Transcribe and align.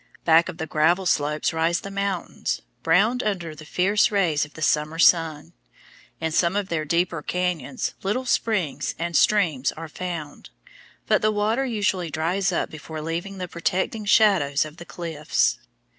Back 0.25 0.49
of 0.49 0.57
the 0.57 0.65
gravel 0.65 1.05
slopes 1.05 1.53
rise 1.53 1.81
the 1.81 1.91
mountains, 1.91 2.63
browned 2.81 3.21
under 3.21 3.53
the 3.53 3.65
fierce 3.67 4.09
rays 4.09 4.45
of 4.45 4.55
the 4.55 4.61
summer 4.63 4.97
sun. 4.97 5.53
In 6.19 6.31
some 6.31 6.55
of 6.55 6.69
their 6.69 6.85
deeper 6.85 7.21
cañons 7.21 7.93
little 8.01 8.25
springs 8.25 8.95
and 8.97 9.15
streams 9.15 9.71
are 9.73 9.87
found, 9.87 10.49
but 11.05 11.21
the 11.21 11.29
water 11.29 11.65
usually 11.67 12.09
dries 12.09 12.51
up 12.51 12.71
before 12.71 12.99
leaving 12.99 13.37
the 13.37 13.47
protecting 13.47 14.05
shadows 14.05 14.65
of 14.65 14.77
the 14.77 14.85
cliffs. 14.85 15.59